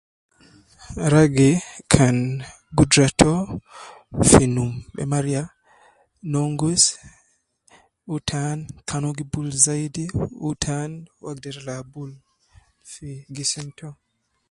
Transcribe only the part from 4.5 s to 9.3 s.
num me maria ,nongus, wu tan kan uwo gi